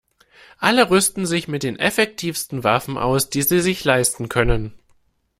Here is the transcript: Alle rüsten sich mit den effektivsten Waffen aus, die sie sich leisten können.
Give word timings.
Alle 0.57 0.89
rüsten 0.89 1.27
sich 1.27 1.47
mit 1.47 1.61
den 1.61 1.77
effektivsten 1.77 2.63
Waffen 2.63 2.97
aus, 2.97 3.29
die 3.29 3.43
sie 3.43 3.59
sich 3.59 3.83
leisten 3.83 4.29
können. 4.29 4.73